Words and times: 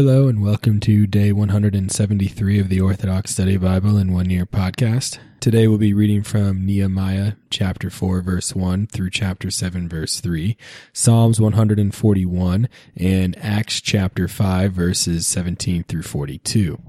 Hello, 0.00 0.28
and 0.28 0.40
welcome 0.40 0.78
to 0.78 1.08
day 1.08 1.32
173 1.32 2.60
of 2.60 2.68
the 2.68 2.80
Orthodox 2.80 3.32
Study 3.32 3.56
Bible 3.56 3.96
in 3.96 4.12
One 4.12 4.30
Year 4.30 4.46
podcast. 4.46 5.18
Today 5.40 5.66
we'll 5.66 5.76
be 5.76 5.92
reading 5.92 6.22
from 6.22 6.64
Nehemiah 6.64 7.32
chapter 7.50 7.90
4, 7.90 8.20
verse 8.20 8.54
1 8.54 8.86
through 8.86 9.10
chapter 9.10 9.50
7, 9.50 9.88
verse 9.88 10.20
3, 10.20 10.56
Psalms 10.92 11.40
141, 11.40 12.68
and 12.94 13.36
Acts 13.38 13.80
chapter 13.80 14.28
5, 14.28 14.72
verses 14.72 15.26
17 15.26 15.82
through 15.82 16.02
42. 16.02 16.80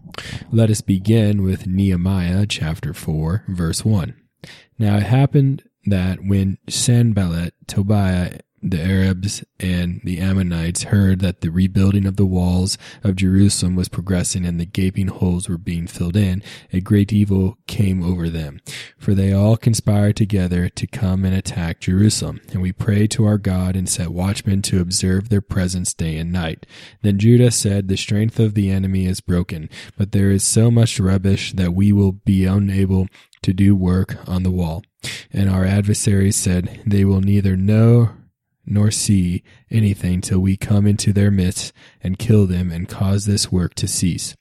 Let 0.52 0.70
us 0.70 0.82
begin 0.82 1.42
with 1.42 1.66
Nehemiah 1.66 2.46
chapter 2.46 2.94
4, 2.94 3.46
verse 3.48 3.84
1. 3.84 4.14
Now 4.78 4.98
it 4.98 5.04
happened 5.04 5.64
that 5.88 6.20
when 6.24 6.60
Sanballat, 6.68 7.56
Tobiah, 7.66 8.42
the 8.62 8.82
Arabs 8.82 9.44
and 9.60 10.02
the 10.04 10.20
Ammonites 10.20 10.84
heard 10.84 11.20
that 11.20 11.42
the 11.42 11.50
rebuilding 11.50 12.06
of 12.06 12.18
the 12.18 12.26
walls 12.26 12.78
of 13.04 13.16
Jerusalem 13.16 13.76
was 13.76 13.90
progressing 13.90 14.46
and 14.46 14.60
the 14.60 14.66
gaping 14.66 15.08
holes 15.08 15.48
were 15.48 15.58
being 15.58 15.88
filled 15.88 16.16
in, 16.16 16.44
a 16.74 16.82
great 16.82 17.14
evil 17.14 17.58
came 17.68 18.04
over 18.04 18.30
them. 18.30 18.60
For 18.98 19.14
they 19.14 19.32
all 19.32 19.58
conspired 19.58 20.16
together 20.16 20.70
to 20.70 20.88
come 20.88 21.26
and 21.26 21.36
attack 21.36 21.82
Jerusalem. 21.82 22.42
And 22.52 22.62
we 22.62 22.72
prayed 22.72 23.12
to 23.12 23.26
our 23.26 23.38
God 23.38 23.76
and 23.76 23.88
set 23.88 24.12
watchmen 24.12 24.62
to 24.64 24.82
observe 24.82 25.30
their 25.30 25.42
presence 25.42 25.94
day 25.94 26.18
and 26.18 26.32
night. 26.32 26.66
Then 27.02 27.18
Judah 27.18 27.52
said, 27.52 27.88
The 27.88 27.98
strength 27.98 28.40
of 28.40 28.54
the 28.54 28.70
enemy 28.70 29.06
is 29.06 29.22
broken, 29.22 29.70
but 29.98 30.12
there 30.12 30.32
is 30.32 30.44
so 30.44 30.70
much 30.70 31.00
rubbish 31.00 31.54
that 31.54 31.74
we 31.74 31.92
will 31.92 32.12
be 32.12 32.46
unable 32.46 33.08
to 33.42 33.54
do 33.54 33.76
work 33.76 34.18
on 34.28 34.44
the 34.44 34.52
wall. 34.52 34.84
And 35.32 35.50
our 35.50 35.66
adversaries 35.66 36.36
said, 36.36 36.82
They 36.86 37.06
will 37.06 37.22
neither 37.22 37.56
know 37.56 38.12
nor 38.66 38.92
see 38.92 39.44
anything 39.70 40.22
till 40.22 40.40
we 40.40 40.58
come 40.58 40.86
into 40.86 41.12
their 41.12 41.32
midst 41.32 41.74
and 42.02 42.20
kill 42.20 42.46
them 42.46 42.72
and 42.72 42.88
cause 42.90 43.26
this 43.26 43.52
work 43.52 43.74
to 43.76 43.88
cease. 43.88 44.36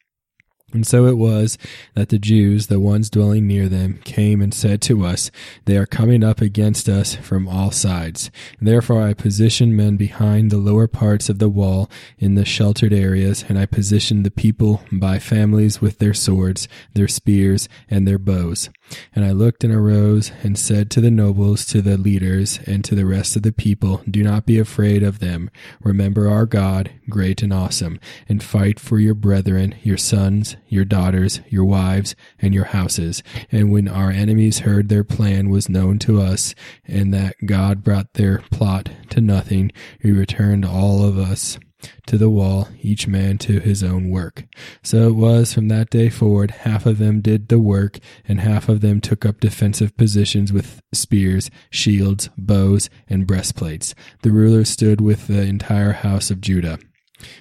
And 0.74 0.86
so 0.86 1.06
it 1.06 1.16
was 1.16 1.56
that 1.94 2.10
the 2.10 2.18
Jews, 2.18 2.66
the 2.66 2.78
ones 2.78 3.08
dwelling 3.08 3.46
near 3.46 3.70
them, 3.70 4.00
came 4.04 4.42
and 4.42 4.52
said 4.52 4.82
to 4.82 5.06
us, 5.06 5.30
They 5.64 5.78
are 5.78 5.86
coming 5.86 6.22
up 6.22 6.42
against 6.42 6.90
us 6.90 7.14
from 7.14 7.48
all 7.48 7.70
sides. 7.70 8.30
Therefore 8.60 9.02
I 9.02 9.14
positioned 9.14 9.78
men 9.78 9.96
behind 9.96 10.50
the 10.50 10.58
lower 10.58 10.86
parts 10.86 11.30
of 11.30 11.38
the 11.38 11.48
wall 11.48 11.90
in 12.18 12.34
the 12.34 12.44
sheltered 12.44 12.92
areas, 12.92 13.46
and 13.48 13.58
I 13.58 13.64
positioned 13.64 14.26
the 14.26 14.30
people 14.30 14.82
by 14.92 15.18
families 15.18 15.80
with 15.80 16.00
their 16.00 16.14
swords, 16.14 16.68
their 16.92 17.08
spears, 17.08 17.66
and 17.88 18.06
their 18.06 18.18
bows. 18.18 18.68
And 19.14 19.24
I 19.24 19.32
looked 19.32 19.64
and 19.64 19.72
arose 19.72 20.32
and 20.42 20.58
said 20.58 20.90
to 20.90 21.00
the 21.00 21.10
nobles, 21.10 21.64
to 21.66 21.82
the 21.82 21.96
leaders, 21.96 22.60
and 22.66 22.84
to 22.84 22.94
the 22.94 23.06
rest 23.06 23.36
of 23.36 23.42
the 23.42 23.52
people, 23.52 24.02
Do 24.10 24.22
not 24.22 24.46
be 24.46 24.58
afraid 24.58 25.02
of 25.02 25.18
them. 25.18 25.50
Remember 25.80 26.28
our 26.28 26.46
God, 26.46 26.90
great 27.08 27.42
and 27.42 27.52
awesome, 27.52 27.98
and 28.28 28.42
fight 28.42 28.78
for 28.80 28.98
your 28.98 29.14
brethren, 29.14 29.74
your 29.82 29.96
sons, 29.96 30.56
your 30.68 30.84
daughters, 30.84 31.40
your 31.48 31.64
wives, 31.64 32.14
and 32.40 32.54
your 32.54 32.66
houses. 32.66 33.22
And 33.50 33.70
when 33.70 33.88
our 33.88 34.10
enemies 34.10 34.60
heard 34.60 34.88
their 34.88 35.04
plan 35.04 35.50
was 35.50 35.68
known 35.68 35.98
to 36.00 36.20
us, 36.20 36.54
and 36.86 37.12
that 37.14 37.36
God 37.44 37.82
brought 37.82 38.14
their 38.14 38.38
plot 38.50 38.90
to 39.10 39.20
nothing, 39.20 39.72
we 40.02 40.12
returned 40.12 40.64
all 40.64 41.04
of 41.04 41.18
us 41.18 41.58
to 42.06 42.18
the 42.18 42.30
wall, 42.30 42.68
each 42.80 43.06
man 43.06 43.38
to 43.38 43.60
his 43.60 43.82
own 43.82 44.10
work. 44.10 44.44
So 44.82 45.08
it 45.08 45.14
was 45.14 45.52
from 45.52 45.68
that 45.68 45.90
day 45.90 46.08
forward, 46.08 46.50
half 46.50 46.86
of 46.86 46.98
them 46.98 47.20
did 47.20 47.48
the 47.48 47.58
work, 47.58 47.98
and 48.26 48.40
half 48.40 48.68
of 48.68 48.80
them 48.80 49.00
took 49.00 49.24
up 49.24 49.40
defensive 49.40 49.96
positions 49.96 50.52
with 50.52 50.80
spears, 50.92 51.50
shields, 51.70 52.30
bows, 52.36 52.90
and 53.08 53.26
breastplates. 53.26 53.94
The 54.22 54.32
rulers 54.32 54.70
stood 54.70 55.00
with 55.00 55.26
the 55.26 55.42
entire 55.42 55.92
house 55.92 56.30
of 56.30 56.40
Judah. 56.40 56.78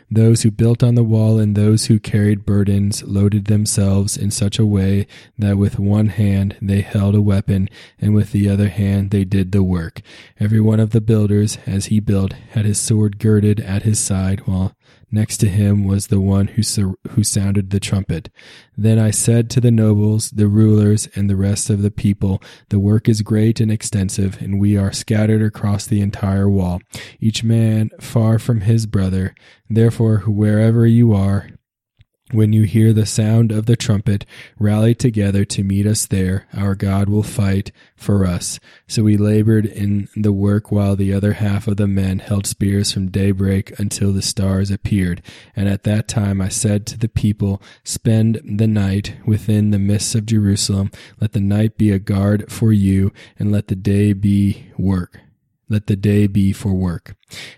Those 0.09 0.44
who 0.44 0.52
built 0.52 0.83
on 0.83 0.95
the 0.95 1.03
wall 1.03 1.39
and 1.39 1.56
those 1.56 1.86
who 1.86 2.00
carried 2.00 2.45
burdens 2.45 3.03
loaded 3.03 3.45
themselves 3.45 4.17
in 4.17 4.31
such 4.31 4.58
a 4.58 4.66
way 4.66 5.06
that 5.38 5.58
with 5.58 5.80
one 5.80 6.08
hand 6.08 6.56
they 6.61 6.81
held 6.81 7.16
a 7.16 7.22
weapon 7.22 7.70
and 8.00 8.16
with 8.16 8.31
the 8.31 8.50
other 8.50 8.70
hand 8.70 9.11
they 9.11 9.23
did 9.23 9.52
the 9.52 9.64
work. 9.64 10.02
Every 10.39 10.60
one 10.60 10.80
of 10.80 10.92
the 10.92 11.02
builders, 11.02 11.58
as 11.66 11.87
he 11.87 11.99
built, 11.99 12.33
had 12.52 12.66
his 12.66 12.80
sword 12.80 13.20
girded 13.20 13.60
at 13.60 13.83
his 13.83 13.99
side, 13.99 14.48
while 14.48 14.73
Next 15.10 15.38
to 15.38 15.48
him 15.48 15.86
was 15.86 16.08
the 16.08 16.20
one 16.20 16.48
who, 16.48 16.98
who 17.12 17.23
sounded 17.23 17.70
the 17.70 17.80
trumpet. 17.80 18.30
Then 18.76 19.00
I 19.00 19.12
said 19.12 19.50
to 19.52 19.62
the 19.62 19.72
nobles, 19.72 20.32
the 20.32 20.48
rulers, 20.48 21.08
and 21.16 21.30
the 21.30 21.38
rest 21.38 21.70
of 21.70 21.82
the 21.82 21.92
people, 21.92 22.42
The 22.70 22.80
work 22.80 23.08
is 23.08 23.22
great 23.22 23.62
and 23.62 23.72
extensive, 23.72 24.42
and 24.42 24.60
we 24.60 24.76
are 24.76 24.92
scattered 24.92 25.42
across 25.42 25.88
the 25.88 26.02
entire 26.02 26.50
wall, 26.50 26.82
each 27.22 27.44
man 27.44 27.90
far 28.02 28.38
from 28.38 28.62
his 28.62 28.86
brother. 28.86 29.34
Therefore, 29.70 30.20
wherever 30.28 30.86
you 30.86 31.14
are, 31.14 31.52
when 32.32 32.52
you 32.52 32.64
hear 32.64 32.92
the 32.92 33.05
sound 33.05 33.52
of 33.52 33.67
the 33.67 33.77
trumpet, 33.77 34.26
rally 34.60 34.93
together 34.93 35.45
to 35.45 35.64
meet 35.64 35.86
us 35.86 36.05
there. 36.05 36.45
Our 36.54 36.76
God 36.76 37.08
will 37.08 37.23
fight 37.23 37.71
for 37.95 38.26
us. 38.26 38.60
So 38.88 39.04
we 39.04 39.15
labored 39.15 39.65
in 39.65 40.10
the 40.15 40.33
work 40.33 40.71
while 40.71 40.95
the 40.95 41.14
other 41.14 41.33
half 41.33 41.67
of 41.67 41.77
the 41.77 41.87
men 41.87 42.20
held 42.20 42.45
spears 42.45 42.92
from 42.92 43.10
daybreak 43.10 43.80
until 43.80 44.11
the 44.11 44.21
stars 44.21 44.71
appeared. 44.71 45.21
And 45.55 45.70
at 45.70 45.83
that 45.83 46.08
time 46.08 46.42
I 46.42 46.49
said 46.49 46.86
to 46.87 46.98
the 46.98 47.10
people, 47.10 47.61
Spend 47.83 48.42
the 48.43 48.67
night 48.67 49.16
within 49.26 49.71
the 49.71 49.80
midst 49.80 50.14
of 50.16 50.26
Jerusalem. 50.26 50.92
Let 51.21 51.32
the 51.32 51.39
night 51.39 51.77
be 51.77 51.92
a 51.92 51.99
guard 51.99 52.52
for 52.52 52.73
you, 52.73 53.14
and 53.39 53.52
let 53.52 53.67
the 53.67 53.76
day 53.76 54.14
be 54.14 54.67
work. 54.77 55.21
Let 55.70 55.88
the 55.88 55.95
day 55.95 56.28
be 56.28 56.54
for 56.54 56.73
work. 56.73 57.16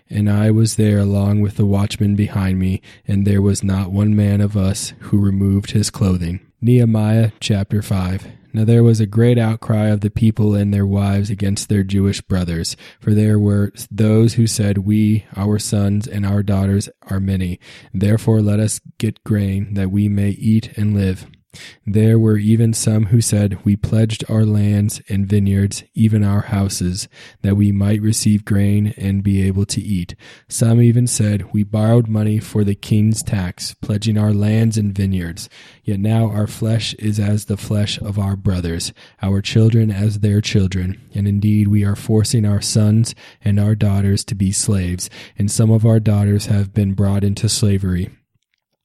And 0.08 0.28
I 0.28 0.50
was 0.50 0.76
there 0.76 0.98
along 0.98 1.40
with 1.40 1.56
the 1.56 1.66
watchman 1.66 2.16
behind 2.16 2.58
me, 2.58 2.82
and 3.06 3.26
there 3.26 3.42
was 3.42 3.62
not 3.62 3.92
one 3.92 4.16
man 4.16 4.40
of 4.40 4.56
us 4.56 4.94
who 5.00 5.18
removed 5.18 5.70
his 5.70 5.90
clothing. 5.90 6.40
Nehemiah 6.60 7.30
chapter 7.38 7.82
5. 7.82 8.26
Now 8.52 8.64
there 8.64 8.82
was 8.82 8.98
a 8.98 9.06
great 9.06 9.38
outcry 9.38 9.86
of 9.86 10.00
the 10.00 10.10
people 10.10 10.54
and 10.56 10.74
their 10.74 10.86
wives 10.86 11.30
against 11.30 11.68
their 11.68 11.84
Jewish 11.84 12.20
brothers, 12.20 12.76
for 12.98 13.14
there 13.14 13.38
were 13.38 13.72
those 13.90 14.34
who 14.34 14.48
said, 14.48 14.78
We, 14.78 15.24
our 15.36 15.60
sons, 15.60 16.08
and 16.08 16.26
our 16.26 16.42
daughters 16.42 16.88
are 17.08 17.20
many. 17.20 17.60
Therefore 17.94 18.42
let 18.42 18.58
us 18.58 18.80
get 18.98 19.22
grain, 19.22 19.74
that 19.74 19.92
we 19.92 20.08
may 20.08 20.30
eat 20.30 20.76
and 20.76 20.94
live. 20.94 21.26
There 21.84 22.16
were 22.16 22.36
even 22.36 22.72
some 22.72 23.06
who 23.06 23.20
said, 23.20 23.64
We 23.64 23.74
pledged 23.74 24.24
our 24.30 24.44
lands 24.44 25.02
and 25.08 25.26
vineyards, 25.26 25.82
even 25.94 26.22
our 26.22 26.42
houses, 26.42 27.08
that 27.42 27.56
we 27.56 27.72
might 27.72 28.00
receive 28.00 28.44
grain 28.44 28.94
and 28.96 29.24
be 29.24 29.42
able 29.42 29.66
to 29.66 29.80
eat. 29.80 30.14
Some 30.48 30.80
even 30.80 31.08
said, 31.08 31.52
We 31.52 31.64
borrowed 31.64 32.06
money 32.06 32.38
for 32.38 32.62
the 32.62 32.76
king's 32.76 33.24
tax, 33.24 33.74
pledging 33.74 34.16
our 34.16 34.32
lands 34.32 34.78
and 34.78 34.94
vineyards. 34.94 35.48
Yet 35.82 35.98
now 35.98 36.30
our 36.30 36.46
flesh 36.46 36.94
is 36.94 37.18
as 37.18 37.46
the 37.46 37.56
flesh 37.56 38.00
of 38.00 38.16
our 38.16 38.36
brothers, 38.36 38.92
our 39.20 39.42
children 39.42 39.90
as 39.90 40.20
their 40.20 40.40
children. 40.40 41.00
And 41.14 41.26
indeed, 41.26 41.66
we 41.66 41.84
are 41.84 41.96
forcing 41.96 42.44
our 42.44 42.60
sons 42.60 43.16
and 43.44 43.58
our 43.58 43.74
daughters 43.74 44.24
to 44.26 44.36
be 44.36 44.52
slaves, 44.52 45.10
and 45.36 45.50
some 45.50 45.72
of 45.72 45.84
our 45.84 45.98
daughters 45.98 46.46
have 46.46 46.72
been 46.72 46.94
brought 46.94 47.24
into 47.24 47.48
slavery. 47.48 48.10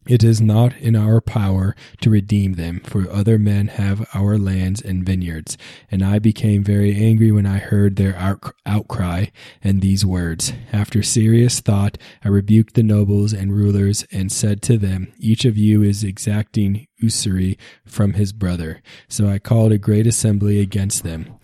It 0.08 0.24
is 0.24 0.40
not 0.40 0.78
in 0.78 0.96
our 0.96 1.20
power 1.20 1.76
to 2.02 2.12
redeem 2.12 2.54
them, 2.54 2.82
for 2.82 3.10
other 3.10 3.40
men 3.40 3.70
have 3.70 4.08
our 4.14 4.38
lands 4.38 4.80
and 4.82 5.04
vineyards. 5.04 5.58
And 5.90 6.04
I 6.04 6.20
became 6.20 6.64
very 6.64 6.96
angry 6.96 7.32
when 7.32 7.48
I 7.48 7.58
heard 7.58 7.96
their 7.96 8.16
outcry 8.66 9.26
and 9.64 9.82
these 9.82 10.06
words. 10.06 10.54
After 10.72 11.02
serious 11.02 11.60
thought, 11.60 11.98
I 12.24 12.28
rebuked 12.28 12.76
the 12.76 12.84
nobles 12.84 13.34
and 13.34 13.52
rulers 13.52 14.06
and 14.12 14.32
said 14.32 14.62
to 14.64 14.78
them, 14.78 15.12
Each 15.18 15.44
of 15.44 15.58
you 15.58 15.82
is 15.82 16.04
exacting 16.04 16.88
usury 16.98 17.58
from 17.86 18.14
his 18.14 18.32
brother. 18.32 18.82
So 19.08 19.28
I 19.28 19.40
called 19.40 19.72
a 19.72 19.78
great 19.80 20.06
assembly 20.06 20.60
against 20.60 21.04
them. 21.04 21.40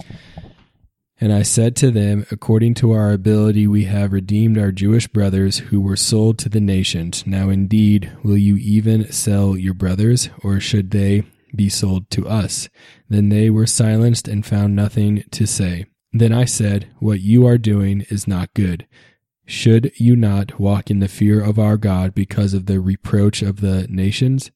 And 1.24 1.32
I 1.32 1.44
said 1.44 1.76
to 1.78 1.92
them, 1.92 2.26
According 2.32 2.74
to 2.76 2.94
our 2.94 3.12
ability, 3.12 3.68
we 3.68 3.84
have 3.84 4.12
redeemed 4.12 4.58
our 4.58 4.72
Jewish 4.72 5.08
brothers 5.08 5.60
who 5.60 5.80
were 5.80 5.96
sold 5.96 6.40
to 6.40 6.50
the 6.50 6.60
nations. 6.60 7.24
Now, 7.28 7.50
indeed, 7.50 8.12
will 8.24 8.38
you 8.38 8.56
even 8.58 9.12
sell 9.12 9.56
your 9.56 9.76
brothers, 9.76 10.30
or 10.44 10.60
should 10.60 10.90
they 10.90 11.24
be 11.56 11.70
sold 11.70 12.10
to 12.10 12.28
us? 12.28 12.70
Then 13.08 13.30
they 13.30 13.52
were 13.52 13.68
silenced 13.68 14.28
and 14.28 14.44
found 14.44 14.76
nothing 14.76 15.24
to 15.30 15.46
say. 15.46 15.86
Then 16.12 16.34
I 16.34 16.46
said, 16.46 16.90
What 16.98 17.22
you 17.22 17.46
are 17.46 17.60
doing 17.60 18.02
is 18.10 18.28
not 18.28 18.56
good. 18.56 18.88
Should 19.46 19.92
you 19.98 20.16
not 20.16 20.60
walk 20.60 20.90
in 20.90 21.02
the 21.02 21.08
fear 21.08 21.44
of 21.44 21.60
our 21.60 21.78
God 21.78 22.16
because 22.16 22.56
of 22.56 22.66
the 22.66 22.80
reproach 22.80 23.44
of 23.44 23.62
the 23.62 23.86
nations, 23.90 24.50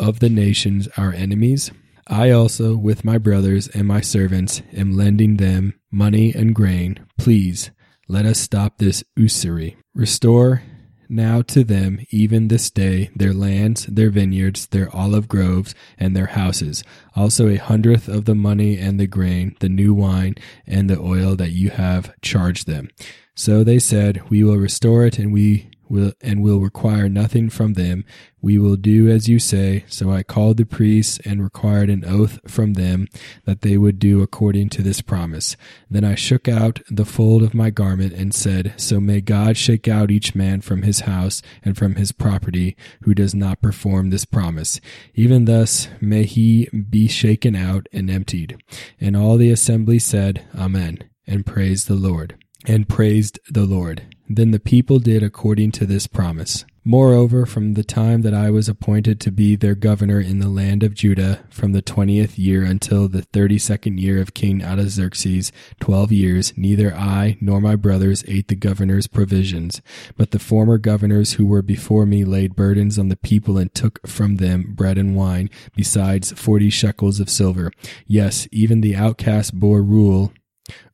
of 0.00 0.18
the 0.18 0.30
nations 0.30 0.88
our 0.96 1.12
enemies? 1.12 1.70
I 2.10 2.32
also, 2.32 2.76
with 2.76 3.04
my 3.04 3.18
brothers 3.18 3.68
and 3.68 3.86
my 3.86 4.00
servants, 4.00 4.62
am 4.72 4.96
lending 4.96 5.36
them 5.36 5.74
money 5.92 6.34
and 6.34 6.52
grain. 6.52 6.98
Please, 7.16 7.70
let 8.08 8.26
us 8.26 8.40
stop 8.40 8.78
this 8.78 9.04
usury. 9.14 9.76
Restore 9.94 10.62
now 11.08 11.42
to 11.42 11.62
them, 11.62 12.04
even 12.10 12.48
this 12.48 12.68
day, 12.68 13.10
their 13.14 13.32
lands, 13.32 13.86
their 13.86 14.10
vineyards, 14.10 14.66
their 14.66 14.94
olive 14.94 15.28
groves, 15.28 15.72
and 15.98 16.16
their 16.16 16.26
houses, 16.26 16.82
also 17.14 17.48
a 17.48 17.56
hundredth 17.56 18.08
of 18.08 18.24
the 18.24 18.34
money 18.34 18.76
and 18.76 18.98
the 18.98 19.06
grain, 19.06 19.54
the 19.60 19.68
new 19.68 19.94
wine, 19.94 20.34
and 20.66 20.90
the 20.90 20.98
oil 20.98 21.36
that 21.36 21.52
you 21.52 21.70
have 21.70 22.12
charged 22.22 22.66
them. 22.66 22.88
So 23.36 23.62
they 23.62 23.78
said, 23.78 24.30
We 24.30 24.42
will 24.42 24.56
restore 24.56 25.04
it, 25.04 25.16
and 25.18 25.32
we 25.32 25.69
will, 25.90 26.12
and 26.22 26.42
will 26.42 26.60
require 26.60 27.08
nothing 27.08 27.50
from 27.50 27.74
them. 27.74 28.04
We 28.40 28.56
will 28.56 28.76
do 28.76 29.10
as 29.10 29.28
you 29.28 29.38
say. 29.38 29.84
So 29.88 30.10
I 30.10 30.22
called 30.22 30.56
the 30.56 30.64
priests 30.64 31.18
and 31.24 31.42
required 31.42 31.90
an 31.90 32.04
oath 32.06 32.38
from 32.46 32.74
them 32.74 33.08
that 33.44 33.60
they 33.60 33.76
would 33.76 33.98
do 33.98 34.22
according 34.22 34.70
to 34.70 34.82
this 34.82 35.02
promise. 35.02 35.56
Then 35.90 36.04
I 36.04 36.14
shook 36.14 36.48
out 36.48 36.80
the 36.88 37.04
fold 37.04 37.42
of 37.42 37.52
my 37.52 37.70
garment 37.70 38.14
and 38.14 38.34
said, 38.34 38.74
So 38.76 39.00
may 39.00 39.20
God 39.20 39.56
shake 39.56 39.88
out 39.88 40.10
each 40.10 40.34
man 40.34 40.60
from 40.60 40.82
his 40.82 41.00
house 41.00 41.42
and 41.62 41.76
from 41.76 41.96
his 41.96 42.12
property 42.12 42.76
who 43.02 43.12
does 43.12 43.34
not 43.34 43.60
perform 43.60 44.10
this 44.10 44.24
promise. 44.24 44.80
Even 45.14 45.44
thus 45.44 45.88
may 46.00 46.24
he 46.24 46.68
be 46.68 47.08
shaken 47.08 47.56
out 47.56 47.88
and 47.92 48.08
emptied. 48.08 48.62
And 49.00 49.16
all 49.16 49.36
the 49.36 49.50
assembly 49.50 49.98
said, 49.98 50.44
Amen, 50.56 50.98
and 51.26 51.44
praised 51.44 51.88
the 51.88 51.94
Lord. 51.94 52.36
And 52.66 52.88
praised 52.88 53.38
the 53.48 53.64
Lord. 53.64 54.02
Then 54.32 54.52
the 54.52 54.60
people 54.60 55.00
did 55.00 55.24
according 55.24 55.72
to 55.72 55.86
this 55.86 56.06
promise. 56.06 56.64
Moreover, 56.84 57.46
from 57.46 57.74
the 57.74 57.82
time 57.82 58.22
that 58.22 58.32
I 58.32 58.48
was 58.48 58.68
appointed 58.68 59.18
to 59.20 59.32
be 59.32 59.56
their 59.56 59.74
governor 59.74 60.20
in 60.20 60.38
the 60.38 60.48
land 60.48 60.84
of 60.84 60.94
Judah, 60.94 61.44
from 61.50 61.72
the 61.72 61.82
twentieth 61.82 62.38
year 62.38 62.62
until 62.62 63.08
the 63.08 63.22
thirty 63.22 63.58
second 63.58 63.98
year 63.98 64.20
of 64.20 64.32
King 64.32 64.64
Artaxerxes, 64.64 65.50
twelve 65.80 66.12
years, 66.12 66.54
neither 66.56 66.94
I 66.94 67.38
nor 67.40 67.60
my 67.60 67.74
brothers 67.74 68.22
ate 68.28 68.46
the 68.46 68.54
governor's 68.54 69.08
provisions. 69.08 69.82
But 70.16 70.30
the 70.30 70.38
former 70.38 70.78
governors 70.78 71.32
who 71.32 71.44
were 71.44 71.60
before 71.60 72.06
me 72.06 72.24
laid 72.24 72.54
burdens 72.54 73.00
on 73.00 73.08
the 73.08 73.16
people 73.16 73.58
and 73.58 73.74
took 73.74 74.06
from 74.06 74.36
them 74.36 74.74
bread 74.76 74.96
and 74.96 75.16
wine, 75.16 75.50
besides 75.74 76.32
forty 76.32 76.70
shekels 76.70 77.18
of 77.18 77.28
silver. 77.28 77.72
Yes, 78.06 78.46
even 78.52 78.80
the 78.80 78.94
outcast 78.94 79.58
bore 79.58 79.82
rule 79.82 80.32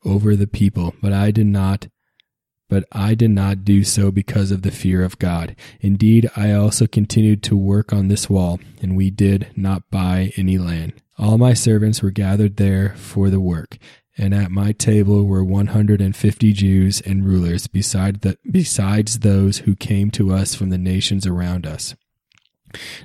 over 0.06 0.34
the 0.34 0.46
people, 0.46 0.94
but 1.02 1.12
I 1.12 1.30
did 1.30 1.46
not 1.46 1.88
but 2.68 2.84
I 2.92 3.14
did 3.14 3.30
not 3.30 3.64
do 3.64 3.84
so 3.84 4.10
because 4.10 4.50
of 4.50 4.62
the 4.62 4.70
fear 4.70 5.02
of 5.02 5.18
God. 5.18 5.54
Indeed, 5.80 6.28
I 6.36 6.52
also 6.52 6.86
continued 6.86 7.42
to 7.44 7.56
work 7.56 7.92
on 7.92 8.08
this 8.08 8.28
wall, 8.28 8.60
and 8.82 8.96
we 8.96 9.10
did 9.10 9.48
not 9.56 9.90
buy 9.90 10.32
any 10.36 10.58
land. 10.58 10.94
All 11.18 11.38
my 11.38 11.54
servants 11.54 12.02
were 12.02 12.10
gathered 12.10 12.56
there 12.56 12.94
for 12.96 13.30
the 13.30 13.40
work, 13.40 13.78
and 14.18 14.34
at 14.34 14.50
my 14.50 14.72
table 14.72 15.24
were 15.24 15.44
150 15.44 16.52
Jews 16.52 17.00
and 17.02 17.24
rulers, 17.24 17.66
beside 17.66 18.20
the, 18.22 18.38
besides 18.50 19.20
those 19.20 19.58
who 19.58 19.76
came 19.76 20.10
to 20.12 20.32
us 20.32 20.54
from 20.54 20.70
the 20.70 20.78
nations 20.78 21.26
around 21.26 21.66
us. 21.66 21.94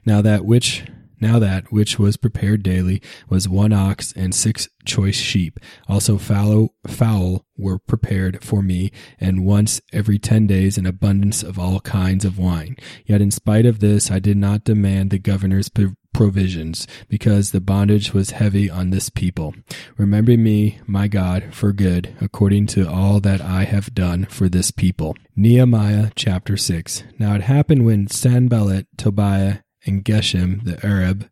Now 0.06 0.22
that 0.22 0.46
which 0.46 0.84
now 1.22 1.40
that 1.40 1.72
which 1.72 2.00
was 2.00 2.18
prepared 2.18 2.64
daily 2.64 3.02
was 3.30 3.48
one 3.48 3.72
ox 3.72 4.12
and 4.14 4.34
six 4.34 4.68
choice 4.86 5.16
sheep. 5.16 5.60
Also 5.88 6.18
fowl, 6.18 6.74
fowl 6.88 7.46
were 7.58 7.78
prepared 7.78 8.44
for 8.44 8.62
me, 8.62 8.92
and 9.20 9.46
once 9.46 9.80
every 9.94 10.18
ten 10.18 10.48
days 10.48 10.78
an 10.78 10.86
abundance 10.86 11.44
of 11.44 11.60
all 11.60 11.80
kinds 11.80 12.26
of 12.26 12.40
wine. 12.40 12.76
Yet 13.06 13.22
in 13.22 13.32
spite 13.32 13.66
of 13.66 13.80
this, 13.80 14.10
I 14.10 14.20
did 14.20 14.38
not 14.38 14.64
demand 14.64 15.12
the 15.12 15.20
governor's 15.20 15.70
provisions, 16.14 16.88
because 17.08 17.52
the 17.52 17.62
bondage 17.62 18.14
was 18.14 18.32
heavy 18.32 18.70
on 18.70 18.90
this 18.90 19.10
people. 19.10 19.54
Remember 19.98 20.36
me, 20.36 20.80
my 20.86 21.08
God, 21.08 21.54
for 21.54 21.72
good, 21.72 22.16
according 22.20 22.68
to 22.68 22.90
all 22.90 23.20
that 23.22 23.42
I 23.42 23.64
have 23.64 23.94
done 23.94 24.26
for 24.26 24.50
this 24.50 24.72
people. 24.72 25.16
Nehemiah 25.36 26.10
chapter 26.16 26.58
6. 26.58 27.04
Now 27.20 27.36
it 27.36 27.42
happened 27.42 27.86
when 27.86 28.08
Sanballat, 28.08 28.88
Tobiah, 28.98 29.60
and 29.86 30.04
Geshem 30.06 30.64
the 30.64 30.84
Arab 30.86 31.30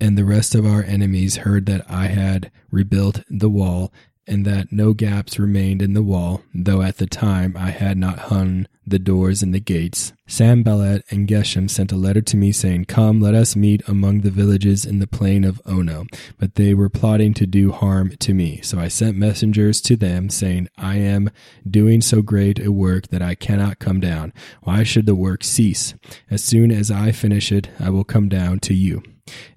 and 0.00 0.18
the 0.18 0.24
rest 0.24 0.54
of 0.54 0.66
our 0.66 0.82
enemies 0.82 1.36
heard 1.36 1.66
that 1.66 1.88
I 1.90 2.06
had 2.06 2.50
rebuilt 2.70 3.22
the 3.28 3.48
wall 3.48 3.92
and 4.26 4.44
that 4.44 4.72
no 4.72 4.92
gaps 4.92 5.38
remained 5.38 5.82
in 5.82 5.94
the 5.94 6.02
wall, 6.02 6.42
though 6.54 6.82
at 6.82 6.98
the 6.98 7.06
time 7.06 7.54
I 7.56 7.70
had 7.70 7.96
not 7.96 8.18
hung 8.18 8.66
the 8.86 8.98
doors 8.98 9.42
and 9.42 9.54
the 9.54 9.60
gates. 9.60 10.12
Sanballat 10.26 11.04
and 11.10 11.28
Geshem 11.28 11.70
sent 11.70 11.92
a 11.92 11.96
letter 11.96 12.20
to 12.22 12.36
me 12.36 12.52
saying, 12.52 12.86
Come, 12.86 13.20
let 13.20 13.34
us 13.34 13.56
meet 13.56 13.86
among 13.88 14.20
the 14.20 14.30
villages 14.30 14.84
in 14.84 14.98
the 14.98 15.06
plain 15.06 15.44
of 15.44 15.60
Ono. 15.66 16.06
But 16.38 16.54
they 16.54 16.74
were 16.74 16.88
plotting 16.88 17.34
to 17.34 17.46
do 17.46 17.72
harm 17.72 18.16
to 18.18 18.34
me. 18.34 18.60
So 18.62 18.78
I 18.78 18.88
sent 18.88 19.16
messengers 19.16 19.80
to 19.82 19.96
them, 19.96 20.30
saying, 20.30 20.68
I 20.76 20.96
am 20.96 21.30
doing 21.68 22.00
so 22.00 22.22
great 22.22 22.58
a 22.58 22.72
work 22.72 23.08
that 23.08 23.22
I 23.22 23.34
cannot 23.34 23.78
come 23.78 24.00
down. 24.00 24.32
Why 24.62 24.82
should 24.82 25.06
the 25.06 25.14
work 25.14 25.44
cease? 25.44 25.94
As 26.30 26.42
soon 26.42 26.70
as 26.70 26.90
I 26.90 27.12
finish 27.12 27.52
it, 27.52 27.68
I 27.80 27.90
will 27.90 28.04
come 28.04 28.28
down 28.28 28.60
to 28.60 28.74
you. 28.74 29.02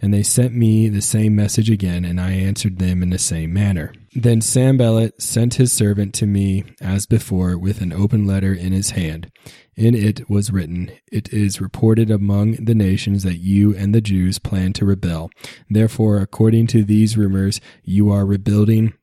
And 0.01 0.13
they 0.13 0.23
sent 0.23 0.53
me 0.53 0.89
the 0.89 1.01
same 1.01 1.35
message 1.35 1.69
again, 1.69 2.05
and 2.05 2.21
I 2.21 2.31
answered 2.31 2.79
them 2.79 3.03
in 3.03 3.09
the 3.09 3.19
same 3.19 3.53
manner. 3.53 3.93
Then 4.13 4.41
Sanballat 4.41 5.21
sent 5.21 5.55
his 5.55 5.71
servant 5.71 6.13
to 6.15 6.25
me 6.25 6.63
as 6.79 7.05
before 7.05 7.57
with 7.57 7.81
an 7.81 7.91
open 7.91 8.25
letter 8.25 8.53
in 8.53 8.71
his 8.71 8.91
hand. 8.91 9.31
In 9.75 9.93
it 9.93 10.29
was 10.29 10.51
written, 10.51 10.91
It 11.11 11.31
is 11.33 11.61
reported 11.61 12.09
among 12.09 12.53
the 12.53 12.75
nations 12.75 13.23
that 13.23 13.37
you 13.37 13.75
and 13.75 13.93
the 13.93 14.01
Jews 14.01 14.39
plan 14.39 14.73
to 14.73 14.85
rebel. 14.85 15.29
Therefore, 15.69 16.17
according 16.19 16.67
to 16.67 16.83
these 16.83 17.17
rumors, 17.17 17.61
you 17.83 18.11
are 18.11 18.25
rebuilding 18.25 18.93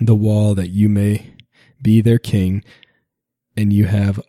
the 0.00 0.14
wall 0.14 0.54
that 0.54 0.70
you 0.70 0.88
may 0.88 1.34
be 1.82 2.00
their 2.00 2.18
king, 2.18 2.62
and 3.56 3.72
you 3.72 3.86
have 3.86 4.20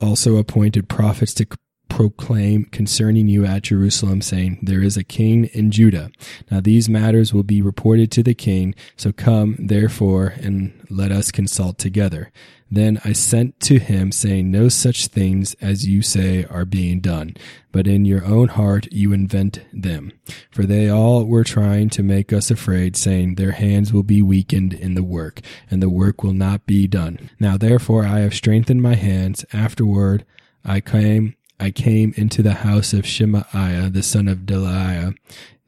also 0.00 0.36
appointed 0.36 0.88
prophets 0.88 1.34
to 1.34 1.46
proclaim 1.90 2.64
concerning 2.66 3.28
you 3.28 3.44
at 3.44 3.64
Jerusalem, 3.64 4.22
saying, 4.22 4.60
There 4.62 4.82
is 4.82 4.96
a 4.96 5.04
king 5.04 5.46
in 5.46 5.70
Judah. 5.70 6.10
Now 6.50 6.60
these 6.60 6.88
matters 6.88 7.34
will 7.34 7.42
be 7.42 7.60
reported 7.60 8.10
to 8.12 8.22
the 8.22 8.32
king, 8.32 8.74
so 8.96 9.12
come, 9.12 9.56
therefore, 9.58 10.32
and 10.40 10.72
let 10.88 11.12
us 11.12 11.30
consult 11.30 11.76
together. 11.76 12.32
Then 12.70 13.00
I 13.04 13.12
sent 13.12 13.58
to 13.60 13.80
him, 13.80 14.12
saying, 14.12 14.50
No 14.50 14.68
such 14.68 15.08
things 15.08 15.54
as 15.60 15.86
you 15.88 16.02
say 16.02 16.44
are 16.44 16.64
being 16.64 17.00
done, 17.00 17.34
but 17.72 17.88
in 17.88 18.04
your 18.04 18.24
own 18.24 18.48
heart 18.48 18.86
you 18.92 19.12
invent 19.12 19.60
them. 19.72 20.12
For 20.52 20.62
they 20.62 20.88
all 20.88 21.24
were 21.24 21.44
trying 21.44 21.90
to 21.90 22.02
make 22.04 22.32
us 22.32 22.50
afraid, 22.50 22.96
saying, 22.96 23.34
Their 23.34 23.52
hands 23.52 23.92
will 23.92 24.04
be 24.04 24.22
weakened 24.22 24.72
in 24.72 24.94
the 24.94 25.02
work, 25.02 25.40
and 25.68 25.82
the 25.82 25.90
work 25.90 26.22
will 26.22 26.32
not 26.32 26.64
be 26.64 26.86
done. 26.86 27.30
Now 27.40 27.56
therefore 27.56 28.06
I 28.06 28.20
have 28.20 28.34
strengthened 28.34 28.80
my 28.80 28.94
hands. 28.94 29.44
Afterward 29.52 30.24
I 30.64 30.80
came 30.80 31.34
I 31.60 31.70
came 31.70 32.14
into 32.16 32.42
the 32.42 32.54
house 32.54 32.94
of 32.94 33.04
Shemaiah, 33.04 33.90
the 33.90 34.02
son 34.02 34.28
of 34.28 34.40
Delaiah, 34.40 35.14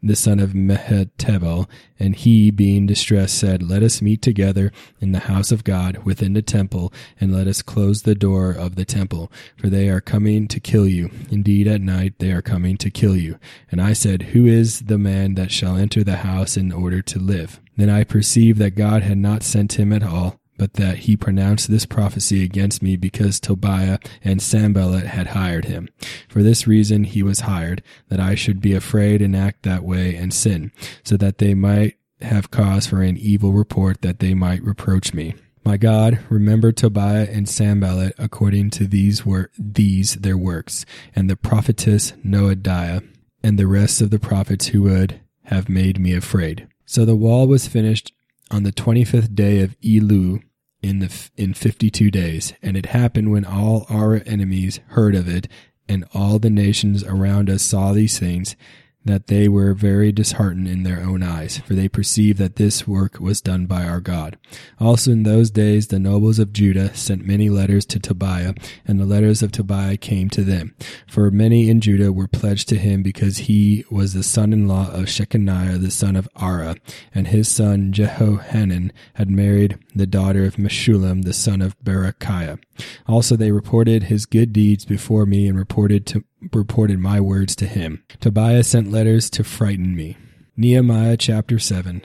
the 0.03 0.17
son 0.17 0.41
of 0.41 0.51
Mehetabel, 0.51 1.69
and 1.99 2.17
he, 2.17 2.51
being 2.51 2.87
distressed, 2.87 3.39
said, 3.39 3.63
Let 3.63 3.83
us 3.83 4.01
meet 4.01 4.23
together 4.23 4.73
in 5.01 5.13
the 5.13 5.21
house 5.21 5.53
of 5.53 5.65
God 5.65 5.99
within 5.99 6.33
the 6.33 6.41
temple, 6.41 6.93
and 7.21 7.31
let 7.31 7.47
us 7.47 7.61
close 7.61 8.03
the 8.03 8.15
door 8.15 8.51
of 8.51 8.75
the 8.75 8.87
temple, 8.87 9.31
for 9.57 9.69
they 9.69 9.91
are 9.91 10.01
coming 10.01 10.49
to 10.49 10.59
kill 10.59 10.89
you. 10.89 11.11
Indeed, 11.31 11.69
at 11.69 11.83
night 11.83 12.15
they 12.19 12.33
are 12.33 12.43
coming 12.43 12.79
to 12.79 12.91
kill 12.91 13.15
you. 13.15 13.39
And 13.71 13.81
I 13.81 13.93
said, 13.93 14.23
Who 14.23 14.47
is 14.47 14.81
the 14.81 14.99
man 14.99 15.35
that 15.35 15.53
shall 15.53 15.77
enter 15.77 16.03
the 16.03 16.17
house 16.17 16.57
in 16.57 16.73
order 16.73 17.03
to 17.03 17.19
live? 17.19 17.61
Then 17.77 17.91
I 17.91 18.05
perceived 18.05 18.59
that 18.61 18.77
God 18.77 19.03
had 19.03 19.19
not 19.19 19.43
sent 19.43 19.79
him 19.79 19.93
at 19.93 20.03
all, 20.03 20.41
but 20.57 20.75
that 20.75 20.99
he 20.99 21.17
pronounced 21.17 21.71
this 21.71 21.87
prophecy 21.87 22.45
against 22.45 22.83
me 22.83 22.97
because 22.97 23.41
Tobiah 23.41 23.99
and 24.23 24.41
Sanballat 24.41 25.07
had 25.07 25.29
hired 25.29 25.65
him. 25.65 25.89
For 26.29 26.43
this 26.43 26.67
reason 26.67 27.05
he 27.05 27.23
was 27.23 27.41
hired, 27.41 27.83
that 28.09 28.21
I 28.21 28.35
should 28.35 28.61
be 28.61 28.75
afraid 28.75 29.23
and 29.23 29.35
act 29.35 29.63
that 29.63 29.85
way 29.85 30.15
and 30.15 30.33
sin, 30.33 30.73
so 31.03 31.17
that 31.17 31.39
they 31.39 31.55
might 31.55 31.97
have 32.21 32.51
cause 32.51 32.87
for 32.87 33.03
an 33.03 33.17
evil 33.17 33.53
report 33.53 34.03
that 34.03 34.21
they 34.21 34.35
might 34.35 34.63
reproach 34.63 35.13
me. 35.13 35.35
My 35.65 35.77
God, 35.77 36.19
remember 36.29 36.73
Tobiah 36.73 37.29
and 37.31 37.49
Sanballat 37.49 38.15
according 38.19 38.71
to 38.71 38.87
these 38.87 39.25
were 39.25 39.51
these 39.57 40.15
their 40.15 40.37
works, 40.37 40.85
and 41.15 41.31
the 41.31 41.37
prophetess 41.37 42.13
Noadiah, 42.25 43.07
and 43.45 43.59
the 43.59 43.67
rest 43.67 44.01
of 44.01 44.11
the 44.11 44.19
prophets 44.19 44.69
who 44.69 44.83
would 44.83 45.21
have 45.45 45.69
made 45.69 45.99
me 45.99 46.15
afraid. 46.15 46.67
So 46.85 47.05
the 47.05 47.17
wall 47.17 47.47
was 47.47 47.69
finished 47.69 48.13
on 48.53 48.63
the 48.63 48.73
25th 48.73 49.35
day 49.35 49.61
of 49.61 49.79
Elul 49.81 50.43
in 50.83 50.99
the 50.99 51.31
in 51.37 51.55
52 51.55 52.11
days. 52.11 52.53
And 52.63 52.77
it 52.77 52.87
happened 52.87 53.31
when 53.31 53.45
all 53.45 53.87
our 53.89 54.23
enemies 54.27 54.81
heard 54.89 55.15
of 55.15 55.29
it 55.29 55.49
and 55.89 56.05
all 56.15 56.39
the 56.39 56.51
nations 56.51 57.03
around 57.05 57.49
us 57.49 57.63
saw 57.63 57.93
these 57.93 58.19
things 58.19 58.57
that 59.05 59.27
they 59.27 59.49
were 59.49 59.75
very 59.75 60.13
disheartened 60.13 60.69
in 60.69 60.83
their 60.83 61.01
own 61.01 61.23
eyes, 61.23 61.59
for 61.59 61.75
they 61.75 61.89
perceived 61.89 62.39
that 62.39 62.57
this 62.57 62.87
work 62.87 63.19
was 63.21 63.41
done 63.41 63.67
by 63.67 63.85
our 63.85 64.01
God. 64.01 64.39
Also 64.81 65.11
in 65.11 65.23
those 65.25 65.51
days 65.51 65.89
the 65.89 65.99
nobles 65.99 66.39
of 66.39 66.53
Judah 66.53 66.95
sent 66.95 67.27
many 67.27 67.49
letters 67.49 67.85
to 67.87 67.99
Tobiah, 67.99 68.55
and 68.87 69.01
the 69.01 69.07
letters 69.07 69.43
of 69.43 69.53
Tobiah 69.53 69.97
came 69.97 70.31
to 70.31 70.43
them. 70.43 70.75
For 71.09 71.31
many 71.31 71.69
in 71.69 71.81
Judah 71.81 72.13
were 72.13 72.29
pledged 72.29 72.69
to 72.69 72.77
him 72.77 73.03
because 73.03 73.39
he 73.39 73.85
was 73.91 74.15
the 74.15 74.23
son-in-law 74.23 74.91
of 74.93 75.07
Shechaniah 75.07 75.81
the 75.81 75.91
son 75.91 76.17
of 76.17 76.29
Ara, 76.41 76.77
and 77.15 77.29
his 77.29 77.49
son 77.49 77.93
Jehohanan 77.93 78.93
had 79.15 79.31
married 79.31 79.79
the 79.95 80.07
daughter 80.07 80.45
of 80.45 80.57
Meshullam 80.57 81.25
the 81.25 81.33
son 81.33 81.61
of 81.61 81.79
Berechiah. 81.81 82.59
Also 83.07 83.37
they 83.37 83.53
reported 83.53 84.05
his 84.05 84.27
good 84.27 84.53
deeds 84.53 84.85
before 84.85 85.27
me 85.27 85.47
and 85.49 85.59
reported 85.59 86.07
to 86.07 86.25
reported 86.53 86.99
my 86.99 87.21
words 87.21 87.55
to 87.57 87.67
him. 87.67 88.05
Tobiah 88.21 88.63
sent 88.63 88.91
letters 88.91 89.31
to 89.31 89.45
frighten 89.45 89.95
me. 89.95 90.17
Nehemiah 90.57 91.17
chapter 91.17 91.59
7. 91.59 92.03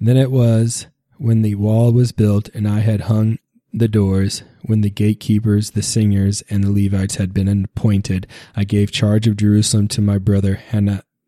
Then 0.00 0.16
it 0.16 0.30
was 0.30 0.86
when 1.18 1.42
the 1.42 1.54
wall 1.54 1.92
was 1.92 2.12
built 2.12 2.48
and 2.50 2.68
I 2.68 2.80
had 2.80 3.02
hung 3.02 3.38
the 3.72 3.88
doors, 3.88 4.42
when 4.62 4.80
the 4.80 4.90
gatekeepers, 4.90 5.72
the 5.72 5.82
singers, 5.82 6.42
and 6.48 6.64
the 6.64 6.70
Levites 6.70 7.16
had 7.16 7.34
been 7.34 7.64
appointed, 7.64 8.26
I 8.56 8.64
gave 8.64 8.90
charge 8.90 9.26
of 9.26 9.36
Jerusalem 9.36 9.88
to 9.88 10.00
my 10.00 10.16
brother 10.16 10.54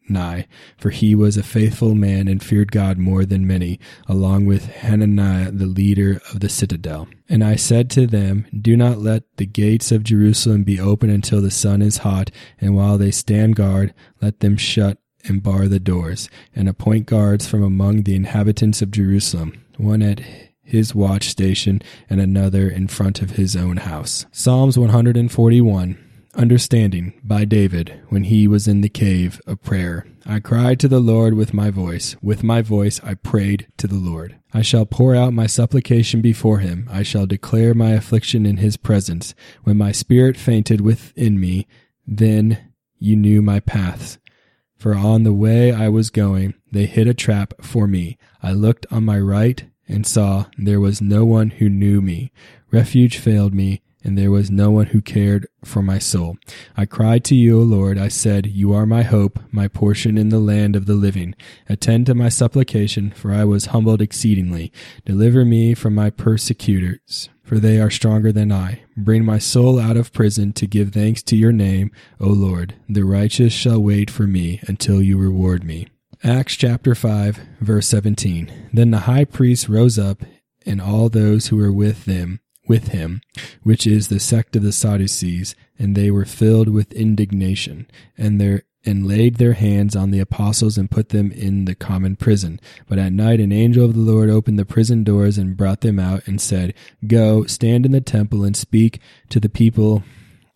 Hanani, 0.09 0.47
for 0.77 0.91
he 0.91 1.15
was 1.15 1.37
a 1.37 1.43
faithful 1.43 1.95
man 1.95 2.29
and 2.29 2.43
feared 2.43 2.73
God 2.73 2.99
more 2.99 3.25
than 3.25 3.47
many, 3.47 3.79
along 4.07 4.47
with 4.47 4.67
Hananiah, 4.67 5.51
the 5.51 5.67
leader 5.67 6.21
of 6.33 6.41
the 6.41 6.49
citadel. 6.49 7.09
And 7.29 7.45
I 7.45 7.57
said 7.57 7.91
to 7.91 8.07
them, 8.07 8.47
Do 8.59 8.77
not 8.77 8.99
let 8.99 9.25
the 9.37 9.47
gates 9.47 9.93
of 9.93 10.03
Jerusalem 10.03 10.65
be 10.65 10.81
open 10.81 11.11
until 11.11 11.41
the 11.41 11.51
sun 11.51 11.83
is 11.83 11.99
hot, 11.99 12.31
and 12.61 12.75
while 12.75 12.99
they 12.99 13.11
stand 13.11 13.57
guard, 13.57 13.95
let 14.21 14.41
them 14.41 14.57
shut 14.57 14.99
and 15.25 15.43
bar 15.43 15.69
the 15.69 15.81
doors, 15.81 16.31
and 16.55 16.69
appoint 16.69 17.07
guards 17.07 17.47
from 17.47 17.63
among 17.63 18.05
the 18.05 18.15
inhabitants 18.15 18.81
of 18.83 18.91
Jerusalem, 18.91 19.65
one 19.77 20.03
at 20.03 20.21
his 20.63 20.95
watch 20.95 21.29
station 21.29 21.83
and 22.11 22.21
another 22.21 22.69
in 22.69 22.89
front 22.89 23.23
of 23.23 23.31
his 23.31 23.57
own 23.57 23.79
house. 23.79 24.27
Psalms 24.33 24.79
141. 24.79 26.08
Understanding 26.35 27.15
by 27.25 27.45
David 27.45 28.01
when 28.11 28.25
he 28.25 28.47
was 28.47 28.69
in 28.69 28.83
the 28.83 28.89
cave 28.89 29.41
of 29.47 29.63
prayer. 29.63 30.07
I 30.27 30.41
cried 30.41 30.79
to 30.81 30.89
the 30.89 31.01
Lord 31.01 31.35
with 31.35 31.55
my 31.55 31.71
voice. 31.71 32.17
With 32.23 32.45
my 32.45 32.61
voice 32.61 33.01
I 33.03 33.15
prayed 33.15 33.67
to 33.79 33.87
the 33.87 33.97
Lord. 33.97 34.37
I 34.53 34.63
shall 34.63 34.85
pour 34.85 35.15
out 35.15 35.33
my 35.33 35.47
supplication 35.47 36.21
before 36.21 36.59
him. 36.59 36.89
I 36.93 37.03
shall 37.03 37.27
declare 37.27 37.73
my 37.75 37.93
affliction 37.93 38.45
in 38.45 38.59
his 38.59 38.77
presence. 38.77 39.35
When 39.65 39.79
my 39.79 39.91
spirit 39.91 40.37
fainted 40.37 40.81
within 40.83 41.41
me, 41.41 41.67
then 42.07 42.73
you 42.99 43.17
knew 43.17 43.41
my 43.41 43.61
paths. 43.61 44.19
For 44.77 44.95
on 44.95 45.23
the 45.25 45.33
way 45.33 45.73
I 45.73 45.89
was 45.89 46.11
going, 46.11 46.55
they 46.71 46.87
hid 46.87 47.09
a 47.09 47.15
trap 47.15 47.55
for 47.63 47.87
me. 47.87 48.19
I 48.43 48.53
looked 48.53 48.87
on 48.91 49.05
my 49.05 49.19
right 49.19 49.65
and 49.89 50.07
saw 50.07 50.47
there 50.59 50.81
was 50.81 51.01
no 51.01 51.25
one 51.25 51.51
who 51.51 51.69
knew 51.69 52.01
me. 52.01 52.31
Refuge 52.71 53.17
failed 53.17 53.55
me, 53.55 53.81
and 54.09 54.17
there 54.17 54.31
was 54.31 54.51
no 54.51 54.71
one 54.71 54.87
who 54.87 55.03
cared 55.03 55.47
for 55.63 55.83
my 55.83 55.99
soul. 55.99 56.39
I 56.79 56.87
cried 56.87 57.25
to 57.25 57.35
you, 57.35 57.61
O 57.61 57.63
Lord. 57.63 57.99
I 57.99 58.09
said, 58.09 58.47
You 58.47 58.73
are 58.73 58.87
my 58.87 59.03
hope, 59.03 59.39
my 59.53 59.69
portion 59.69 60.17
in 60.17 60.31
the 60.31 60.39
land 60.39 60.75
of 60.75 60.87
the 60.87 60.95
living. 60.95 61.35
Attend 61.69 62.07
to 62.07 62.15
my 62.15 62.31
supplication, 62.31 63.11
for 63.11 63.33
I 63.33 63.45
was 63.45 63.67
humbled 63.67 64.01
exceedingly. 64.01 64.73
Deliver 65.05 65.45
me 65.45 65.75
from 65.75 65.95
my 65.95 66.09
persecutors, 66.09 67.29
for 67.43 67.59
they 67.59 67.79
are 67.79 67.91
stronger 67.91 68.33
than 68.33 68.51
I. 68.51 68.81
Bring 68.97 69.27
my 69.27 69.39
soul 69.39 69.79
out 69.79 69.99
of 69.99 70.15
prison 70.15 70.55
to 70.55 70.67
give 70.67 70.93
thanks 70.93 71.23
to 71.25 71.37
your 71.37 71.53
name, 71.53 71.91
O 72.19 72.29
Lord. 72.29 72.77
The 72.89 73.03
righteous 73.03 73.53
shall 73.53 73.79
wait 73.79 74.11
for 74.11 74.27
me 74.27 74.61
until 74.67 75.03
you 75.03 75.19
reward 75.19 75.65
me. 75.65 75.87
Acts 76.25 76.57
chapter 76.57 76.95
5, 76.95 77.41
verse 77.61 77.87
17. 77.89 78.71
Then 78.73 78.91
the 78.91 79.01
high 79.01 79.27
priest 79.27 79.69
rose 79.69 79.99
up, 79.99 80.23
and 80.65 80.81
all 80.81 81.11
those 81.11 81.49
who 81.49 81.57
were 81.57 81.73
with 81.73 82.07
them, 82.07 82.41
with 82.69 82.89
him, 82.89 83.21
which 83.63 83.87
is 83.87 84.09
the 84.09 84.21
sect 84.21 84.55
of 84.55 84.63
the 84.63 84.73
Sadducees, 84.73 85.55
and 85.79 85.97
they 85.97 86.11
were 86.11 86.25
filled 86.25 86.69
with 86.69 86.93
indignation, 86.93 87.87
and 88.17 88.41
their 88.41 88.63
and 88.85 89.07
laid 89.07 89.37
their 89.37 89.55
hands 89.55 89.97
on 89.97 90.13
the 90.13 90.21
apostles 90.21 90.79
and 90.79 90.91
put 90.91 91.11
them 91.11 91.33
in 91.33 91.65
the 91.65 91.75
common 91.75 92.17
prison. 92.17 92.61
But 92.89 92.99
at 92.99 93.13
night 93.13 93.41
an 93.41 93.53
angel 93.53 93.85
of 93.85 93.95
the 93.95 94.01
Lord 94.01 94.31
opened 94.31 94.59
the 94.59 94.65
prison 94.65 95.05
doors 95.05 95.37
and 95.37 95.57
brought 95.57 95.81
them 95.81 95.99
out 95.99 96.27
and 96.27 96.41
said, 96.41 96.73
Go, 97.07 97.45
stand 97.45 97.85
in 97.85 97.93
the 97.93 98.01
temple 98.01 98.45
and 98.45 98.57
speak 98.57 99.01
to 99.31 99.41
the 99.41 99.49
people 99.49 100.05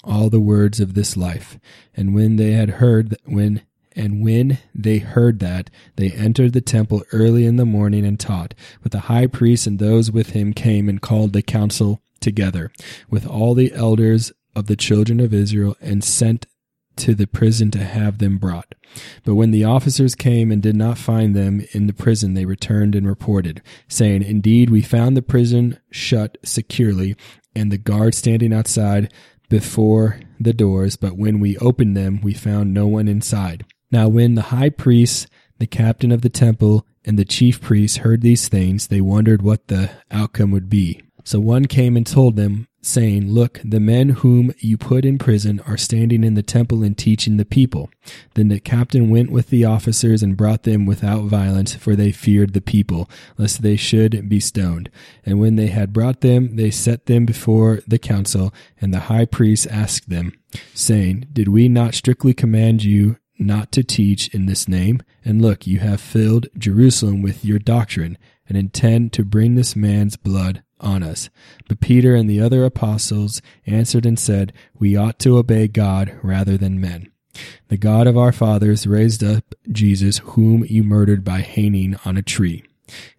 all 0.04 0.30
the 0.30 0.40
words 0.40 0.80
of 0.80 0.94
this 0.94 1.16
life. 1.16 1.58
And 1.94 2.14
when 2.14 2.36
they 2.36 2.52
had 2.52 2.70
heard, 2.70 3.16
when 3.24 3.62
and 3.96 4.22
when 4.22 4.58
they 4.74 4.98
heard 4.98 5.38
that, 5.40 5.70
they 5.96 6.10
entered 6.10 6.52
the 6.52 6.60
temple 6.60 7.02
early 7.12 7.46
in 7.46 7.56
the 7.56 7.66
morning 7.66 8.04
and 8.04 8.18
taught. 8.18 8.54
But 8.82 8.92
the 8.92 9.00
high 9.00 9.26
priest 9.26 9.66
and 9.66 9.78
those 9.78 10.10
with 10.10 10.30
him 10.30 10.52
came 10.52 10.88
and 10.88 11.00
called 11.00 11.32
the 11.32 11.42
council 11.42 12.02
together 12.20 12.70
with 13.10 13.26
all 13.26 13.54
the 13.54 13.72
elders 13.72 14.32
of 14.54 14.66
the 14.66 14.76
children 14.76 15.20
of 15.20 15.34
Israel 15.34 15.76
and 15.80 16.04
sent 16.04 16.46
to 16.96 17.14
the 17.14 17.26
prison 17.26 17.70
to 17.70 17.78
have 17.78 18.18
them 18.18 18.38
brought. 18.38 18.74
But 19.24 19.34
when 19.34 19.50
the 19.50 19.64
officers 19.64 20.14
came 20.14 20.52
and 20.52 20.62
did 20.62 20.76
not 20.76 20.98
find 20.98 21.34
them 21.34 21.64
in 21.72 21.86
the 21.86 21.94
prison, 21.94 22.34
they 22.34 22.44
returned 22.44 22.94
and 22.94 23.08
reported, 23.08 23.62
saying, 23.88 24.22
Indeed, 24.22 24.68
we 24.68 24.82
found 24.82 25.16
the 25.16 25.22
prison 25.22 25.78
shut 25.90 26.36
securely, 26.44 27.16
and 27.54 27.72
the 27.72 27.78
guard 27.78 28.14
standing 28.14 28.52
outside 28.52 29.12
before 29.48 30.20
the 30.40 30.52
doors, 30.52 30.96
but 30.96 31.16
when 31.16 31.40
we 31.40 31.58
opened 31.58 31.96
them, 31.96 32.20
we 32.22 32.34
found 32.34 32.72
no 32.72 32.86
one 32.86 33.08
inside. 33.08 33.64
Now, 33.92 34.08
when 34.08 34.34
the 34.34 34.42
high 34.42 34.70
priest, 34.70 35.28
the 35.58 35.66
captain 35.66 36.10
of 36.10 36.22
the 36.22 36.30
temple, 36.30 36.86
and 37.04 37.18
the 37.18 37.24
chief 37.24 37.60
priests 37.60 37.98
heard 37.98 38.22
these 38.22 38.48
things, 38.48 38.88
they 38.88 39.00
wondered 39.00 39.42
what 39.42 39.68
the 39.68 39.90
outcome 40.10 40.50
would 40.50 40.68
be. 40.70 41.02
So 41.24 41.38
one 41.38 41.66
came 41.66 41.96
and 41.96 42.06
told 42.06 42.36
them, 42.36 42.66
saying, 42.84 43.30
Look, 43.30 43.60
the 43.64 43.80
men 43.80 44.08
whom 44.08 44.52
you 44.58 44.76
put 44.76 45.04
in 45.04 45.18
prison 45.18 45.60
are 45.60 45.76
standing 45.76 46.24
in 46.24 46.34
the 46.34 46.42
temple 46.42 46.82
and 46.82 46.98
teaching 46.98 47.36
the 47.36 47.44
people. 47.44 47.90
Then 48.34 48.48
the 48.48 48.58
captain 48.58 49.08
went 49.08 49.30
with 49.30 49.48
the 49.48 49.64
officers 49.64 50.22
and 50.22 50.36
brought 50.36 50.64
them 50.64 50.84
without 50.84 51.24
violence, 51.24 51.74
for 51.74 51.94
they 51.94 52.10
feared 52.10 52.52
the 52.52 52.60
people, 52.60 53.08
lest 53.38 53.62
they 53.62 53.76
should 53.76 54.28
be 54.28 54.40
stoned. 54.40 54.90
And 55.24 55.38
when 55.38 55.54
they 55.56 55.68
had 55.68 55.92
brought 55.92 56.20
them, 56.20 56.56
they 56.56 56.70
set 56.70 57.06
them 57.06 57.24
before 57.24 57.80
the 57.86 57.98
council, 57.98 58.52
and 58.80 58.92
the 58.92 59.00
high 59.00 59.26
priest 59.26 59.68
asked 59.70 60.10
them, 60.10 60.32
saying, 60.74 61.28
Did 61.32 61.48
we 61.48 61.68
not 61.68 61.94
strictly 61.94 62.34
command 62.34 62.82
you 62.82 63.16
not 63.38 63.72
to 63.72 63.82
teach 63.82 64.28
in 64.34 64.46
this 64.46 64.68
name. 64.68 65.02
And 65.24 65.40
look, 65.40 65.66
you 65.66 65.78
have 65.80 66.00
filled 66.00 66.46
Jerusalem 66.56 67.22
with 67.22 67.44
your 67.44 67.58
doctrine 67.58 68.18
and 68.48 68.56
intend 68.56 69.12
to 69.14 69.24
bring 69.24 69.54
this 69.54 69.76
man's 69.76 70.16
blood 70.16 70.62
on 70.80 71.02
us. 71.02 71.30
But 71.68 71.80
Peter 71.80 72.14
and 72.14 72.28
the 72.28 72.40
other 72.40 72.64
apostles 72.64 73.40
answered 73.66 74.04
and 74.04 74.18
said, 74.18 74.52
We 74.78 74.96
ought 74.96 75.18
to 75.20 75.38
obey 75.38 75.68
God 75.68 76.18
rather 76.22 76.56
than 76.56 76.80
men. 76.80 77.10
The 77.68 77.78
God 77.78 78.06
of 78.06 78.18
our 78.18 78.32
fathers 78.32 78.86
raised 78.86 79.24
up 79.24 79.54
Jesus, 79.70 80.18
whom 80.18 80.64
you 80.64 80.82
murdered 80.82 81.24
by 81.24 81.40
hanging 81.40 81.96
on 82.04 82.16
a 82.16 82.22
tree. 82.22 82.64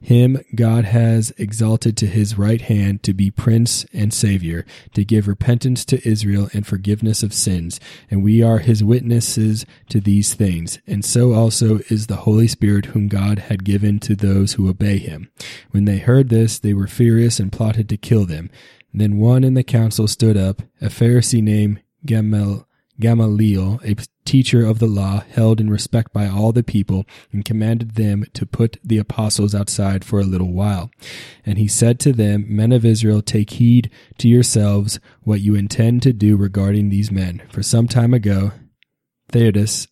Him 0.01 0.44
God 0.56 0.86
has 0.86 1.32
exalted 1.38 1.98
to 1.98 2.08
his 2.08 2.38
right 2.38 2.62
hand 2.62 3.03
to 3.03 3.13
be 3.13 3.32
Prince 3.32 3.86
and 3.94 4.13
Savior, 4.13 4.65
to 4.94 5.03
give 5.03 5.27
repentance 5.27 5.86
to 5.86 6.08
Israel 6.08 6.50
and 6.53 6.65
forgiveness 6.65 7.24
of 7.24 7.34
sins. 7.34 7.80
And 8.10 8.24
we 8.24 8.42
are 8.42 8.60
his 8.60 8.84
witnesses 8.84 9.65
to 9.89 10.00
these 10.00 10.34
things. 10.34 10.80
And 10.88 11.03
so 11.03 11.34
also 11.34 11.80
is 11.89 12.08
the 12.08 12.18
Holy 12.18 12.48
Spirit 12.48 12.88
whom 12.88 13.08
God 13.08 13.39
had 13.39 13.63
given 13.63 14.00
to 14.01 14.15
those 14.15 14.53
who 14.53 14.70
obey 14.70 14.98
him. 14.98 15.32
When 15.72 15.86
they 15.86 15.98
heard 15.98 16.30
this, 16.30 16.60
they 16.60 16.74
were 16.74 16.88
furious 16.88 17.39
and 17.39 17.51
plotted 17.51 17.89
to 17.89 17.98
kill 17.98 18.25
them. 18.25 18.50
Then 18.94 19.18
one 19.18 19.44
in 19.44 19.56
the 19.56 19.63
council 19.63 20.08
stood 20.08 20.38
up, 20.38 20.62
a 20.80 20.86
Pharisee 20.86 21.42
named 21.42 21.82
Gamaliel, 22.06 22.68
Gamaliel, 23.03 23.81
a 23.83 23.98
teacher 24.24 24.65
of 24.65 24.79
the 24.79 24.88
law, 24.88 25.25
held 25.29 25.60
in 25.60 25.69
respect 25.69 26.13
by 26.13 26.25
all 26.25 26.53
the 26.53 26.63
people, 26.63 27.03
and 27.33 27.43
commanded 27.43 27.95
them 27.95 28.24
to 28.33 28.45
put 28.45 28.77
the 28.81 28.98
apostles 28.98 29.53
outside 29.53 30.05
for 30.05 30.22
a 30.22 30.25
little 30.25 30.53
while. 30.53 30.89
And 31.45 31.57
he 31.57 31.67
said 31.67 32.00
to 32.00 32.13
them, 32.13 32.45
Men 32.48 32.72
of 32.72 32.86
Israel, 32.86 33.22
take 33.22 33.50
heed 33.50 33.91
to 34.19 34.29
yourselves 34.29 35.01
what 35.22 35.41
you 35.41 35.53
intend 35.53 36.01
to 36.03 36.13
do 36.13 36.38
regarding 36.38 36.88
these 36.88 37.12
men. 37.12 37.41
For 37.51 37.62
some 37.62 37.89
time 37.89 38.13
ago, 38.13 38.53
Theudas, 39.33 39.89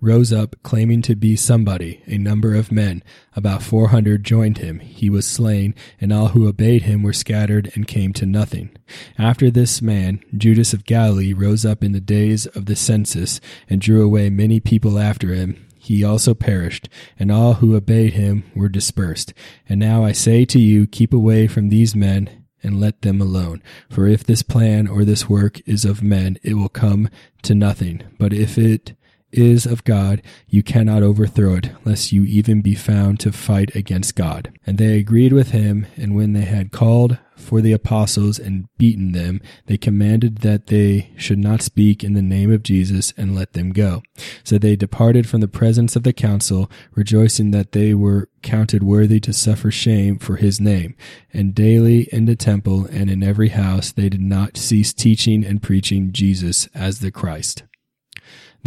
rose 0.00 0.32
up 0.32 0.54
claiming 0.62 1.02
to 1.02 1.16
be 1.16 1.34
somebody. 1.34 2.02
A 2.06 2.18
number 2.18 2.54
of 2.54 2.70
men, 2.70 3.02
about 3.34 3.62
four 3.62 3.88
hundred, 3.88 4.24
joined 4.24 4.58
him. 4.58 4.78
He 4.80 5.10
was 5.10 5.26
slain, 5.26 5.74
and 6.00 6.12
all 6.12 6.28
who 6.28 6.48
obeyed 6.48 6.82
him 6.82 7.02
were 7.02 7.12
scattered 7.12 7.70
and 7.74 7.86
came 7.86 8.12
to 8.14 8.26
nothing. 8.26 8.70
After 9.18 9.50
this 9.50 9.82
man, 9.82 10.20
Judas 10.36 10.72
of 10.72 10.84
Galilee, 10.84 11.32
rose 11.32 11.64
up 11.64 11.82
in 11.82 11.92
the 11.92 12.00
days 12.00 12.46
of 12.46 12.66
the 12.66 12.76
census 12.76 13.40
and 13.68 13.80
drew 13.80 14.04
away 14.04 14.30
many 14.30 14.60
people 14.60 14.98
after 14.98 15.34
him. 15.34 15.64
He 15.80 16.04
also 16.04 16.34
perished, 16.34 16.88
and 17.18 17.32
all 17.32 17.54
who 17.54 17.74
obeyed 17.74 18.12
him 18.12 18.44
were 18.54 18.68
dispersed. 18.68 19.32
And 19.68 19.80
now 19.80 20.04
I 20.04 20.12
say 20.12 20.44
to 20.44 20.60
you, 20.60 20.86
keep 20.86 21.14
away 21.14 21.46
from 21.46 21.68
these 21.68 21.96
men 21.96 22.44
and 22.62 22.80
let 22.80 23.02
them 23.02 23.20
alone. 23.20 23.62
For 23.88 24.06
if 24.06 24.24
this 24.24 24.42
plan 24.42 24.86
or 24.88 25.04
this 25.04 25.28
work 25.28 25.60
is 25.66 25.84
of 25.84 26.02
men, 26.02 26.36
it 26.42 26.54
will 26.54 26.68
come 26.68 27.08
to 27.42 27.54
nothing. 27.54 28.02
But 28.18 28.32
if 28.32 28.58
it 28.58 28.94
is 29.32 29.66
of 29.66 29.84
God, 29.84 30.22
you 30.46 30.62
cannot 30.62 31.02
overthrow 31.02 31.56
it, 31.56 31.70
lest 31.84 32.12
you 32.12 32.24
even 32.24 32.62
be 32.62 32.74
found 32.74 33.20
to 33.20 33.32
fight 33.32 33.74
against 33.74 34.16
God. 34.16 34.52
And 34.66 34.78
they 34.78 34.98
agreed 34.98 35.32
with 35.32 35.50
him, 35.50 35.86
and 35.96 36.14
when 36.14 36.32
they 36.32 36.44
had 36.44 36.72
called 36.72 37.18
for 37.36 37.60
the 37.60 37.72
apostles 37.72 38.38
and 38.38 38.68
beaten 38.78 39.12
them, 39.12 39.40
they 39.66 39.76
commanded 39.76 40.38
that 40.38 40.66
they 40.66 41.12
should 41.16 41.38
not 41.38 41.62
speak 41.62 42.02
in 42.02 42.14
the 42.14 42.22
name 42.22 42.52
of 42.52 42.62
Jesus 42.62 43.12
and 43.16 43.34
let 43.34 43.52
them 43.52 43.70
go. 43.70 44.02
So 44.42 44.58
they 44.58 44.76
departed 44.76 45.28
from 45.28 45.40
the 45.40 45.48
presence 45.48 45.94
of 45.94 46.02
the 46.02 46.12
council, 46.12 46.70
rejoicing 46.94 47.52
that 47.52 47.72
they 47.72 47.94
were 47.94 48.28
counted 48.42 48.82
worthy 48.82 49.20
to 49.20 49.32
suffer 49.32 49.70
shame 49.70 50.18
for 50.18 50.36
his 50.36 50.60
name. 50.60 50.96
And 51.32 51.54
daily 51.54 52.08
in 52.12 52.24
the 52.24 52.36
temple 52.36 52.86
and 52.86 53.08
in 53.08 53.22
every 53.22 53.50
house 53.50 53.92
they 53.92 54.08
did 54.08 54.22
not 54.22 54.56
cease 54.56 54.92
teaching 54.92 55.44
and 55.44 55.62
preaching 55.62 56.12
Jesus 56.12 56.68
as 56.74 57.00
the 57.00 57.10
Christ. 57.10 57.62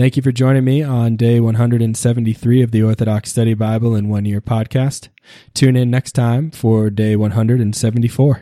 Thank 0.01 0.15
you 0.17 0.24
for 0.24 0.31
joining 0.31 0.63
me 0.63 0.81
on 0.81 1.15
day 1.15 1.39
173 1.39 2.63
of 2.63 2.72
the 2.72 2.81
Orthodox 2.81 3.29
Study 3.29 3.53
Bible 3.53 3.96
in 3.96 4.10
One 4.10 4.25
Year 4.25 4.41
podcast. 4.41 5.10
Tune 5.53 5.75
in 5.75 5.91
next 5.91 6.13
time 6.13 6.50
for 6.50 6.89
day 6.89 7.15
174. 7.15 8.41